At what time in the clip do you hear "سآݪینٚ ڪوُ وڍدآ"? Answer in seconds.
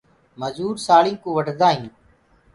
0.87-1.69